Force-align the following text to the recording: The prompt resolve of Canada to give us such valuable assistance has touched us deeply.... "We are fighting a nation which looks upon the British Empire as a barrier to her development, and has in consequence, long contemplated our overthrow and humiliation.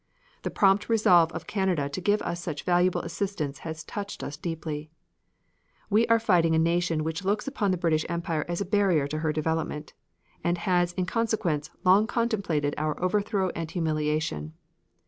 The 0.41 0.49
prompt 0.49 0.89
resolve 0.89 1.31
of 1.31 1.45
Canada 1.45 1.87
to 1.89 2.01
give 2.01 2.23
us 2.23 2.41
such 2.41 2.63
valuable 2.63 3.01
assistance 3.01 3.59
has 3.59 3.83
touched 3.83 4.23
us 4.23 4.35
deeply.... 4.35 4.89
"We 5.91 6.07
are 6.07 6.17
fighting 6.19 6.55
a 6.55 6.57
nation 6.57 7.03
which 7.03 7.23
looks 7.23 7.47
upon 7.47 7.69
the 7.69 7.77
British 7.77 8.03
Empire 8.09 8.43
as 8.47 8.59
a 8.59 8.65
barrier 8.65 9.07
to 9.09 9.19
her 9.19 9.31
development, 9.31 9.93
and 10.43 10.57
has 10.57 10.93
in 10.93 11.05
consequence, 11.05 11.69
long 11.85 12.07
contemplated 12.07 12.73
our 12.79 12.99
overthrow 12.99 13.49
and 13.51 13.69
humiliation. 13.69 14.53